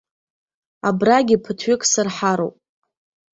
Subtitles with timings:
[0.87, 2.55] Абрагьы ԥыҭҩык сырҳароуп!